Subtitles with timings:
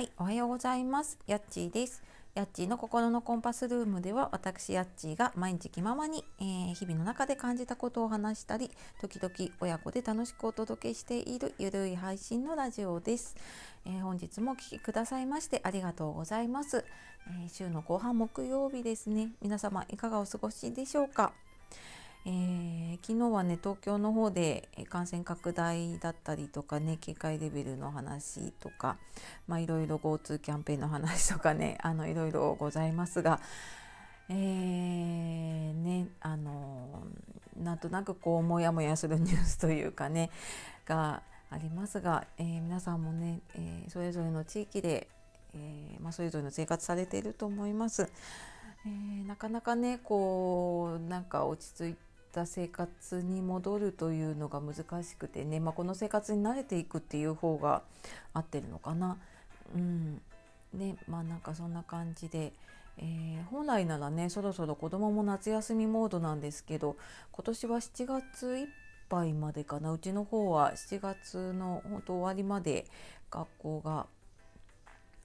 [0.00, 1.18] はい、おはようございます。
[1.26, 2.02] やっちーです。
[2.34, 8.70] やっちーの心のコンパスルームでは私やっちーが毎日気ままに、えー、日々の中で感じたことを話したり
[9.02, 13.36] 時々親子で楽しくお届けしているゆるい配信のラジオです、
[13.84, 16.82] えー、本日もお聴きくださいましてありがとうございます、
[17.42, 21.34] えー、週の後半木曜日ですね皆様いかがお過ごしでしょうか？
[22.26, 28.98] えー、昨日はね東京の方で感染拡大だったりとかね警戒レベルの話とか、
[29.48, 33.40] いろいろ GoTo キャンペーンの話とかね いろいろございますが、
[34.28, 37.04] えー、ねあの
[37.56, 40.30] なんとなくこうモヤモヤするニュースというかね
[40.86, 45.08] がありますが、えー、皆さんもね、えー、それぞれの地域で、
[45.54, 48.10] えーまあ、それぞれの生活されていると思います。
[48.86, 51.96] えー、なかなかねこうなんか落ち着い
[52.30, 57.82] てた生活に戻るというのが難しくてね、まあ、この生活に慣れていくっていう方が
[58.32, 59.18] 合ってるのかな。
[59.74, 60.22] うん。
[60.72, 62.52] ねまあなんかそんな感じで、
[62.96, 66.96] えー、本来ならねそろそろ子どもも夏休みモードなんですけど
[67.32, 68.66] 今年は7月いっ
[69.08, 69.92] ぱいまでかな。
[69.92, 72.86] うちの方は7月の本当終わりまで
[73.30, 74.06] 学校が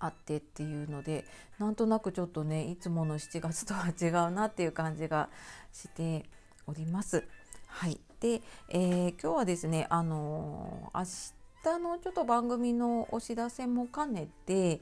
[0.00, 1.26] あってっていうので
[1.58, 5.28] なんとなくちょっとねいつもの7月とは違うなっていう感じが
[5.72, 6.24] して
[6.66, 7.24] おります。
[7.66, 14.80] はい、で、えー、今日はですね、あのー、明日のちょっと番組のお知らせも兼ねて、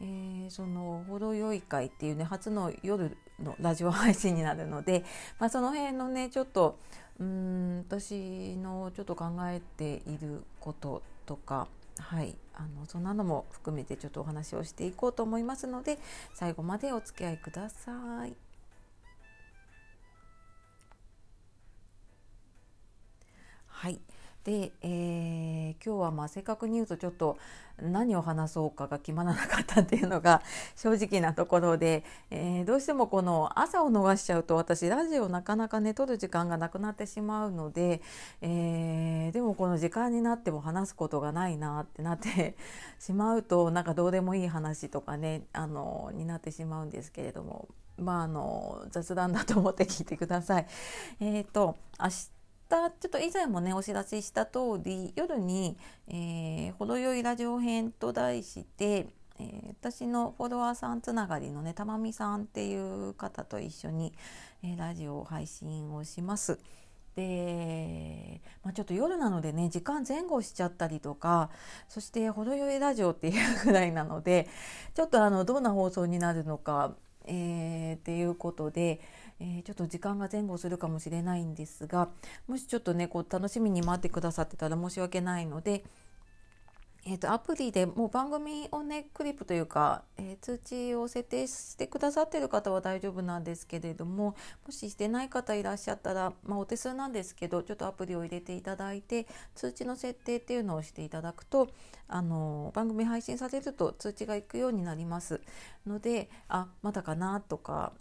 [0.00, 5.04] えー、その程よい会っていうね初の夜のラジオ配信になるので、
[5.38, 6.78] まあ、その辺のねちょっと
[7.18, 15.98] うん私のちょっと考えていることとかはいあのそんなのも含めてちょっとお話をしていこうと思いますので
[16.34, 18.49] 最後までお付き合いください。
[23.80, 23.98] はい
[24.44, 27.38] で、えー、今日はまあ正確に言うとちょっと
[27.80, 30.42] 何を話そうかが決まらなかったっていうのが
[30.76, 38.02] 正直なところで、えー、どうしてもこの朝を逃しちゃうと私ラジオなかなかね撮る時間がなくなってしまうので、
[38.42, 42.58] えー、でもこの時間になっても話すことがないなってなって
[42.98, 47.66] しまうと なんかどうでもいい話とかねあのになってしまうんですけれども
[47.96, 50.66] まああの雑談だと思って聞いてください。
[51.20, 52.39] えーと明日
[52.70, 55.76] たちょっと以前もねお知らせした通り夜に、
[56.08, 59.08] えー、程よいラジオ編と題して、
[59.38, 64.14] えー、私のフォロワーさんつながりのねたまみさんっていう方と一緒に、
[64.62, 66.60] えー、ラジオを配信をします。
[67.16, 71.50] で、まあ、ちょっと夜なのでね時間前後しちゃったりとか
[71.88, 74.48] そして程よいラジオっていうぐらいなので
[74.94, 76.94] ちょっとあのどんな放送になるのか、
[77.26, 79.00] えー、っていうことで、
[79.40, 82.10] えー、ちょっと時間が前後するかもしれないんですが
[82.46, 85.82] もしちょっとねこう楽しみに待ってくださってたら申し訳ないので、
[87.06, 94.36] えーと、アプリでもう番組をねクリップというか、えー、通知を設定してくださってる方は大丈夫なんですけれども
[94.66, 101.70] もししてない方いらっしゃったら、まあ、お手数なんですけどちょっとアプリを入れていただいて通知の設定っていうのをしていただくと
[102.08, 105.40] あの番組配信されると通知がいくようになります。
[105.86, 107.94] のであまだかなとか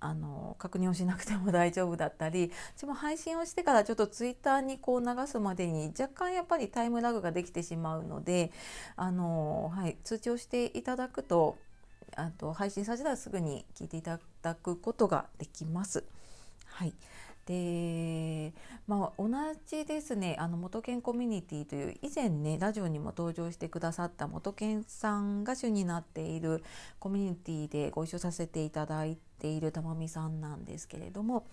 [0.00, 8.52] あの確認をしなくても大丈夫だったり 私も配信をしてからちょっとツイッターにこう流すまでに若干やっぱりタイムラグができてしまうので
[8.96, 11.58] あの、はい、通知をしていただくと
[12.16, 16.04] あと配信させたらすぐに聞いていただくことができます。
[16.64, 16.94] はい
[17.48, 17.54] で
[18.88, 19.28] まあ、同
[19.66, 26.64] じですねあの元研コミュニティという以前ねラジオにも登場してくださった元研さんが主になっている
[26.98, 31.46] コミュニティでご一緒させていただいているたまみさんなんですけれども、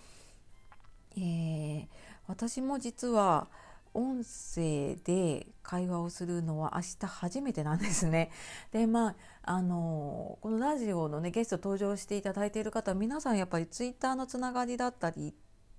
[1.18, 1.86] えー、
[2.26, 3.48] 私も実は
[3.92, 8.30] 音声で会話をするのは明日初めてなんですね。
[8.72, 15.34] でまああのこのラジオのねゲスト登場していただいている方皆さんやっぱりツイッターのつながりだったり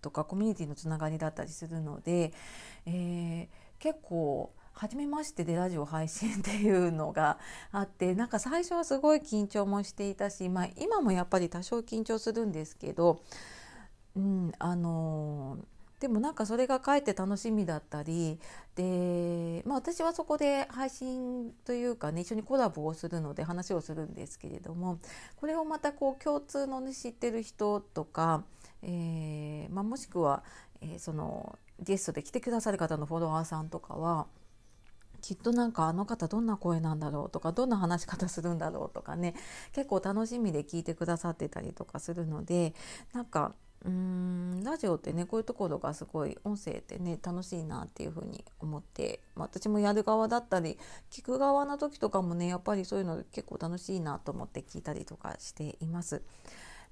[0.08, 2.32] とかコミュニティのつながりだったりするので、
[2.86, 7.40] えー、結構初めましてでラジオ配信っていうのが
[7.74, 13.22] あってなんか最初はすごい緊張もしていたし、まあ、今もやっぱり多少緊張するんですけど、
[14.16, 15.58] うん、あの
[16.00, 18.40] でもなんかそれがかえって楽しみだったり
[18.76, 25.00] で、まあ、私はそこで配信というかね一緒にコラボをするので話をするんですけれども
[25.36, 28.44] これをまたこう共通の、ね、知ってる人とか
[28.82, 30.44] えー、まあ、もしくは、
[30.82, 34.28] えー、そのゲストで来てくださる方のフォロワーさんとかは
[35.22, 39.34] きっとなんかあの方どんな声なんだろうとかどんな話し方するんだろうとかね
[39.74, 42.74] 結構楽しみで聞いてくださってたりとかするので
[43.14, 43.54] なんか
[43.86, 50.78] うんラジオってねこういうところがすごい音声ってね楽しいなっていうふうに思って、まあ、私もやる側だったり
[51.12, 56.22] 聞く側の時とかもねやっぱりそういうの結構楽しいなと思って聞いたりとかしています。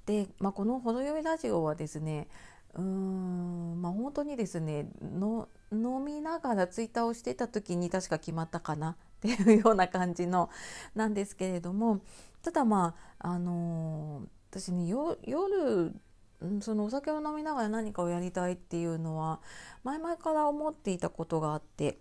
[0.05, 2.27] で、まあ、この「程よいラジオ」はですね
[2.75, 10.49] うーんまあ本当にですねの飲みながらツイッターをしてた時に確か決まったかな っていうような感じの
[10.93, 12.01] なんですけれども
[12.43, 15.93] ただまああのー、私ね夜
[16.61, 19.39] そのお酒を飲みながら何かをやりたいっていうのは
[19.83, 21.99] 前々から思っていたことがあって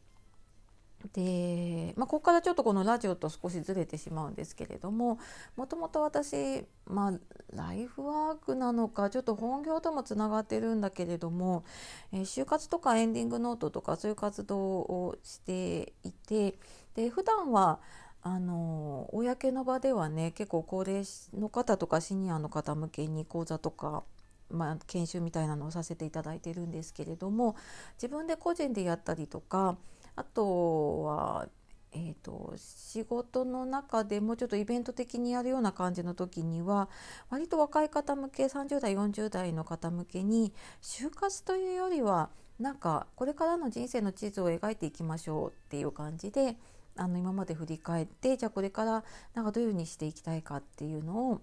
[1.13, 5.19] で、まあ、ここからちょっとこのラジオと少しずれてしまうんですけれども
[5.57, 7.13] もともと私、まあ、
[7.55, 11.65] ライフワークなのかちょっと本業ともつながってるんだけれども、
[12.13, 16.59] えー、就活とかエンディングノートとかそういう活動をしていて
[16.95, 17.81] で普段は
[18.23, 21.05] あの公の場ではね結構高齢
[21.39, 24.05] の方とかシニアの方向けに講座とか
[24.51, 27.57] まあ、研修みたいなのをさせていただいてるんですけれども
[27.97, 29.77] 自分で個人でやったりとか
[30.17, 31.49] あとは、
[31.93, 36.89] えーと、仕事の中でもうちょっとイベント的にやるような感じの時には
[37.31, 40.53] 割と若い方向け30代40代の方向けに
[40.83, 46.57] 就活というよりはなんかこれからの人生の地図を描いていきましょうっていう感じで
[46.97, 51.41] あの今まで振り返ってじゃあこれからなんかどういうふうにしていきたいかっていうのを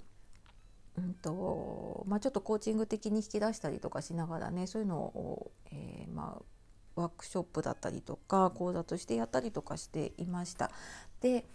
[0.98, 6.44] うんとまあ、ちょっとコーチング的に引き出したりとかしながらねそういうのを、えー、まあ、
[6.96, 10.72] ワークショップだったりとか講座としてやったりとかしていました。
[11.22, 11.46] で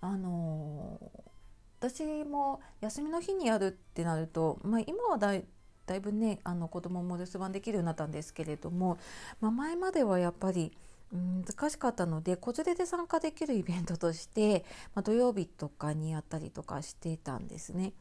[0.00, 5.44] あのー、私も休みの日にやるってなると、まあ、今はだい
[5.86, 8.98] だいぶねあの子供も留守番できるようになったんですけれども、
[9.40, 10.72] まあ、前まではやっぱり
[11.12, 14.64] 難しかったので子連れで参加できるイベントとして、
[14.94, 17.92] まあ、土曜日とかにやったりとかしてたんですね。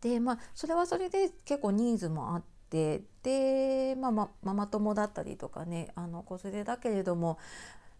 [0.00, 7.38] でまあそれはそれで結構ニーズもあってで、まあ、まママ友だったりとかねあの子連れだけれども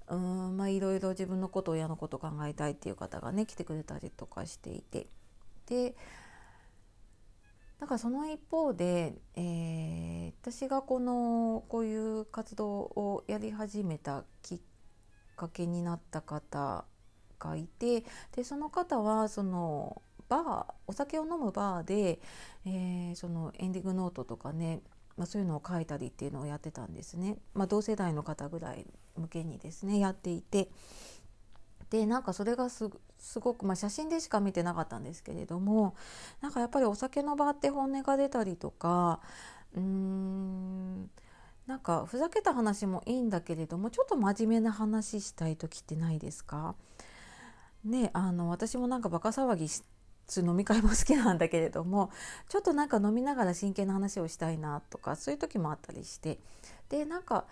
[0.08, 5.06] うんまあいろいろ自分のこと親のこと考えたいっていう方がね来てくれたりとかしていて。
[5.66, 5.94] で
[7.78, 14.60] だかその一方で、えー、私がこのこういう活動をやり始めたきっ
[15.36, 16.84] かけになった方
[17.38, 18.04] がいて
[18.34, 22.20] でその方はそのバーお酒を飲むバーで、
[22.66, 24.80] えー、そのエンディングノートとかね、
[25.16, 28.86] まあ、そういうのを書いたりっていうのをやってたんですね、まあ、同世代の方ぐらい
[29.16, 30.68] 向けにですねやっていて。
[31.90, 32.90] でなんかそれがす
[33.40, 35.94] ごく、まあ、写真でしか見てなかったんですけれども
[36.42, 39.20] なんかやっぱりお酒の場って本音が出たりとか
[39.74, 41.10] うーん
[41.66, 46.74] なんかふざけた話もいいんだけれどもちょっと真面目な話したい時ってないですか？
[47.84, 49.82] ねあの私もなんかバカ騒ぎし
[50.28, 52.10] 通飲み会も好きなんだけれども
[52.48, 56.38] ちょっとなんか飲みながら真剣な話をしたいなとかそういう時もあったりして。
[56.88, 57.44] でなんか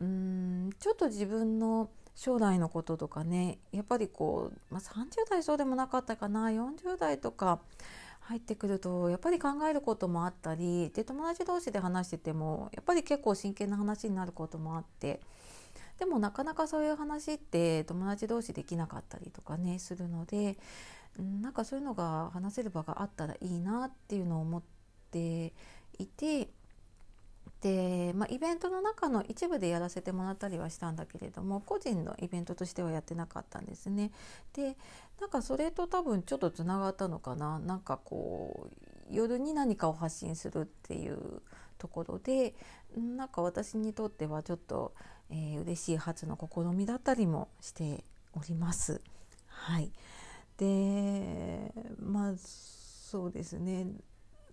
[0.00, 7.60] うんちょっと自分の将来のこととかねやっぱりこう、まあ、30代そうでもなかったかな40代とか
[8.20, 15.20] 入ってくるとやっぱり考えることもあったりで友達同士で話しててもやっぱり結構真剣な話になることもあって。
[15.98, 20.56] でもなかなかそういう話って友達同士できなかったりとかねするので
[21.18, 24.62] なんかそういうのが話せる場があったらいいなっていうのを思っ
[25.10, 25.52] て
[25.98, 26.48] いて
[27.62, 34.10] で、まあ、イベントの中の一部でやらせてもらったりはしたんだけれども個人のイベントとしてはやってなかったんですね。
[34.52, 34.76] で
[35.20, 41.42] なんかそれと多分ちょっとつながったのかななんかこう夜に何かを発信するっていう
[41.78, 42.54] ところで
[42.96, 44.92] なんか私にとってはちょっと、
[45.30, 48.04] えー、嬉しい初の試みだったりもして
[48.34, 49.00] おります。
[49.46, 49.92] はい
[50.62, 53.86] でまあそうですね。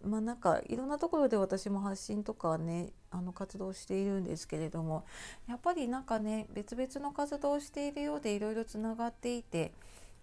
[0.03, 5.05] まあなんかいろんなところで私も発信とかねあの活動しているんですけれども
[5.47, 9.73] やっぱりなんかね別々の活動をしているようでいろいろつながっていて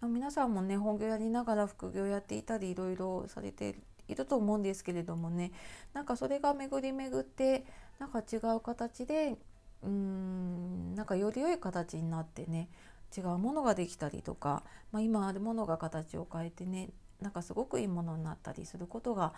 [0.03, 3.77] 皆さんもね本業やりながら副業やっていたりいろいろされて
[4.09, 5.53] いると思うんですけれどもね
[5.93, 7.65] なんかそれが巡り巡って
[7.99, 9.37] なんか違う形で
[9.83, 12.69] うーんなんかより良い形になってね
[13.17, 19.33] 違うものができたりとか、まあ、今あるものが形を変えてねなんかすごくいいものになったりすることが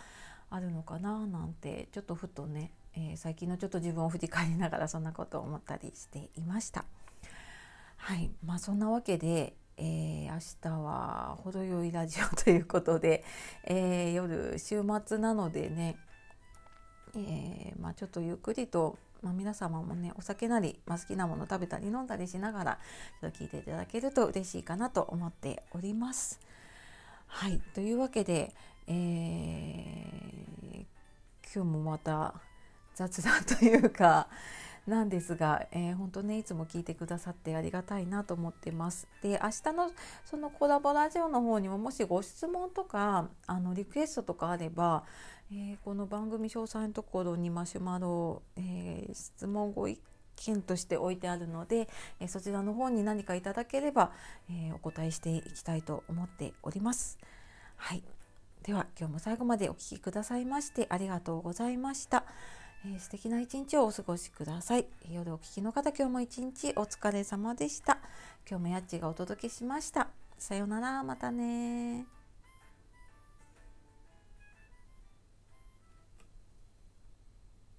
[0.50, 6.84] あるのかななんてちょっとふとね、えー、最近のちょっと自分を振り返りながらそんなことを思ったりしていました。
[7.96, 13.24] はいまあ、そんなわけで、えー、明日は程よいラジオということで、
[13.64, 15.96] えー、夜週末なのでね、
[17.16, 22.78] えーまあ、ちょっとゆっくりとまあ、皆様もねお酒なり、まあ、好きなもの食べたり飲んだりしながら
[23.20, 26.40] ちょっと聞いていただけると嬉しいかなと思っております。
[27.26, 28.54] はいというわけで、
[28.86, 30.84] えー、
[31.54, 32.34] 今日もまた
[32.94, 34.28] 雑談というか
[34.88, 39.06] なんですが、えー、本当ねいつも聞いてくださってありがたいなと思ってます。
[39.22, 39.90] で明日の
[40.24, 45.04] そのコラボラジオの方にももしご質問とかあのリクエストとかあれば、
[45.52, 50.00] えー、この番組詳細のところにマシュマロ、えー、質問ご意
[50.46, 51.88] 見として置いてあるので、
[52.20, 54.12] えそちらの方に何かいただければ、
[54.48, 57.18] えお答えしていきたいと思っております。
[57.76, 58.04] はい
[58.62, 62.24] では今日も最後までお聴きくださいましてありがとうございました。
[62.84, 64.86] えー、素敵な一日をお過ごしください。
[65.10, 67.98] 夜お聞きの方、今日も一日お疲れ様でした。
[68.48, 70.08] 今日もやっちがお届けしました。
[70.38, 72.17] さようなら、またね